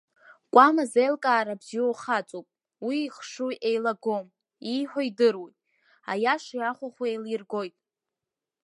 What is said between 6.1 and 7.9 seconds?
аиашеи ахәахәеи еилиргоит.